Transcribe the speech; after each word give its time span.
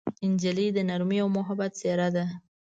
نجلۍ 0.31 0.67
د 0.73 0.77
نرمۍ 0.89 1.19
او 1.23 1.29
محبت 1.37 1.71
څېره 1.79 2.07
ده. 2.15 2.25